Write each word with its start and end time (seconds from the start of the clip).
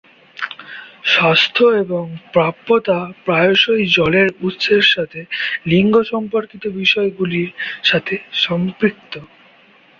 স্বাস্থ্য 1.05 1.63
এবং 1.83 2.03
প্রাপ্যতা 2.33 2.97
প্রায়শই 3.25 3.83
জলের 3.91 4.27
উৎসের 4.41 4.83
সাথে 4.93 5.21
লিঙ্গ 5.65 5.95
সম্পর্কিত 6.03 6.63
বিষয়গুলির 6.79 7.49
সাথে 7.83 8.15
সম্পৃক্ত। 8.41 9.13